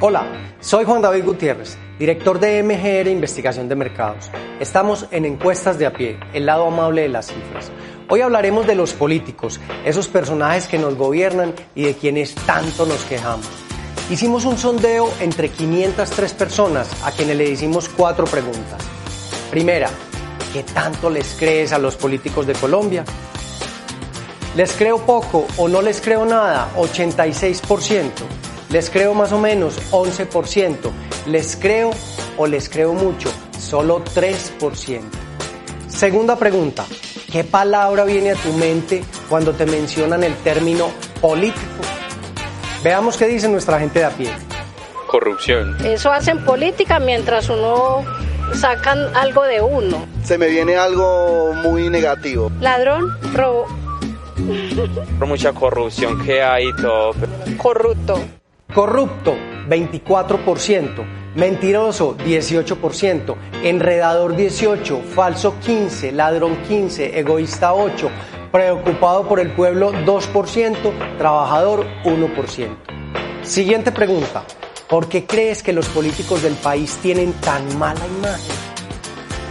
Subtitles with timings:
[0.00, 0.28] Hola,
[0.60, 4.30] soy Juan David Gutiérrez, director de MGR Investigación de Mercados.
[4.60, 7.72] Estamos en Encuestas de a pie, el lado amable de las cifras.
[8.08, 13.02] Hoy hablaremos de los políticos, esos personajes que nos gobiernan y de quienes tanto nos
[13.06, 13.48] quejamos.
[14.08, 18.80] Hicimos un sondeo entre 503 personas a quienes le hicimos cuatro preguntas.
[19.50, 19.90] Primera,
[20.52, 23.04] ¿qué tanto les crees a los políticos de Colombia?
[24.54, 26.70] ¿Les creo poco o no les creo nada?
[26.76, 28.12] 86%.
[28.70, 29.80] ¿Les creo más o menos?
[29.92, 30.76] 11%.
[31.26, 31.90] ¿Les creo
[32.36, 33.30] o les creo mucho?
[33.58, 35.00] Solo 3%.
[35.88, 36.84] Segunda pregunta.
[37.32, 41.82] ¿Qué palabra viene a tu mente cuando te mencionan el término político?
[42.84, 44.30] Veamos qué dice nuestra gente de a pie.
[45.06, 45.76] Corrupción.
[45.84, 48.04] Eso hacen política mientras uno
[48.54, 50.06] sacan algo de uno.
[50.22, 52.52] Se me viene algo muy negativo.
[52.60, 53.66] Ladrón, robo.
[55.18, 57.14] Por mucha corrupción que hay y todo.
[57.56, 58.20] Corrupto.
[58.72, 59.34] Corrupto,
[59.68, 61.04] 24%.
[61.34, 63.36] Mentiroso, 18%.
[63.62, 65.02] Enredador, 18%.
[65.02, 66.12] Falso, 15%.
[66.12, 67.10] Ladrón, 15%.
[67.14, 68.10] Egoísta, 8%.
[68.52, 70.92] Preocupado por el pueblo, 2%.
[71.16, 72.68] Trabajador, 1%.
[73.42, 74.44] Siguiente pregunta.
[74.88, 78.57] ¿Por qué crees que los políticos del país tienen tan mala imagen?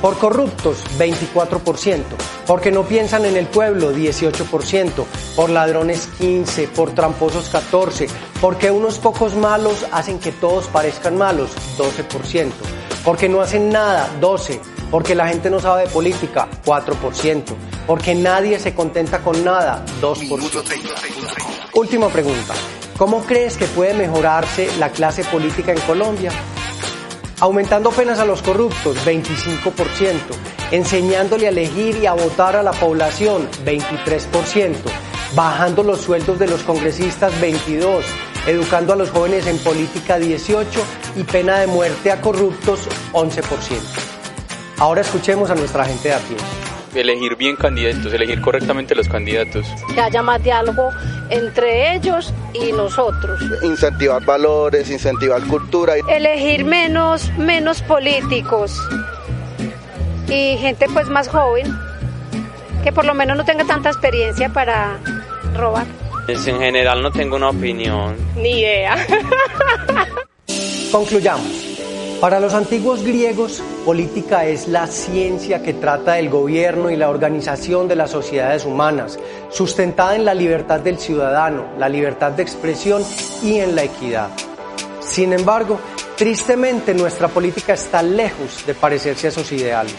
[0.00, 2.02] Por corruptos, 24%.
[2.46, 5.04] Porque no piensan en el pueblo, 18%.
[5.34, 6.68] Por ladrones, 15%.
[6.68, 8.08] Por tramposos, 14%.
[8.40, 12.52] Porque unos pocos malos hacen que todos parezcan malos, 12%.
[13.04, 14.60] Porque no hacen nada, 12%.
[14.90, 17.42] Porque la gente no sabe de política, 4%.
[17.86, 20.62] Porque nadie se contenta con nada, 2%.
[21.74, 22.54] Última pregunta.
[22.96, 26.32] ¿Cómo crees que puede mejorarse la clase política en Colombia?
[27.40, 30.18] Aumentando penas a los corruptos, 25%,
[30.70, 34.74] enseñándole a elegir y a votar a la población, 23%,
[35.34, 38.02] bajando los sueldos de los congresistas, 22%,
[38.46, 40.64] educando a los jóvenes en política, 18%
[41.16, 43.42] y pena de muerte a corruptos, 11%.
[44.78, 46.65] Ahora escuchemos a nuestra gente de a pie
[47.00, 49.66] elegir bien candidatos, elegir correctamente los candidatos.
[49.94, 50.90] Que haya más diálogo
[51.30, 53.40] entre ellos y nosotros.
[53.62, 55.94] Incentivar valores, incentivar cultura.
[56.08, 58.72] Elegir menos, menos políticos
[60.28, 61.66] y gente pues más joven,
[62.82, 64.98] que por lo menos no tenga tanta experiencia para
[65.54, 65.86] robar.
[66.26, 68.16] Pues, en general no tengo una opinión.
[68.36, 68.96] Ni idea.
[70.90, 71.65] Concluyamos.
[72.20, 77.88] Para los antiguos griegos, política es la ciencia que trata del gobierno y la organización
[77.88, 79.18] de las sociedades humanas,
[79.50, 83.02] sustentada en la libertad del ciudadano, la libertad de expresión
[83.42, 84.30] y en la equidad.
[85.00, 85.78] Sin embargo,
[86.16, 89.94] tristemente nuestra política está lejos de parecerse a esos ideales.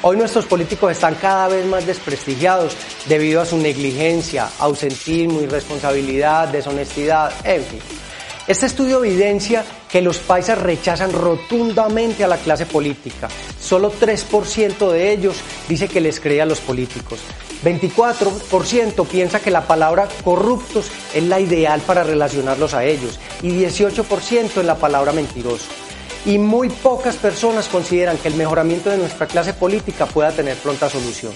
[0.00, 2.74] Hoy nuestros políticos están cada vez más desprestigiados
[3.06, 8.07] debido a su negligencia, ausentismo, irresponsabilidad, deshonestidad, en fin.
[8.48, 13.28] Este estudio evidencia que los paisas rechazan rotundamente a la clase política.
[13.60, 15.36] Solo 3% de ellos
[15.68, 17.18] dice que les cree a los políticos.
[17.62, 24.60] 24% piensa que la palabra corruptos es la ideal para relacionarlos a ellos y 18%
[24.60, 25.66] en la palabra mentiroso.
[26.24, 30.88] Y muy pocas personas consideran que el mejoramiento de nuestra clase política pueda tener pronta
[30.88, 31.34] solución.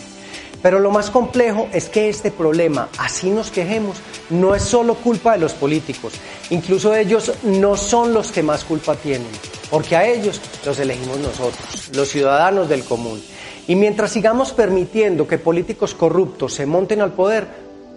[0.63, 3.99] Pero lo más complejo es que este problema, así nos quejemos,
[4.31, 6.15] no es solo culpa de los políticos.
[6.51, 9.27] Incluso ellos no son los que más culpa tienen,
[9.71, 13.21] porque a ellos los elegimos nosotros, los ciudadanos del común.
[13.67, 17.49] Y mientras sigamos permitiendo que políticos corruptos se monten al poder,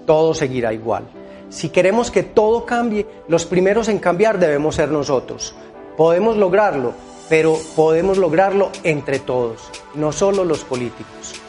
[0.07, 1.03] todo seguirá igual.
[1.49, 5.53] Si queremos que todo cambie, los primeros en cambiar debemos ser nosotros.
[5.97, 6.93] Podemos lograrlo,
[7.29, 9.61] pero podemos lograrlo entre todos,
[9.93, 11.44] no solo los políticos.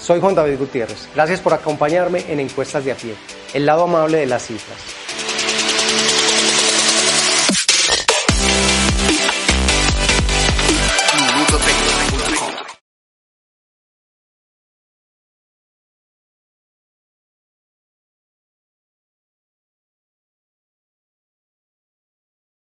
[0.00, 1.08] Soy Juan David Gutiérrez.
[1.14, 3.14] Gracias por acompañarme en Encuestas de a pie,
[3.52, 4.99] el lado amable de las cifras.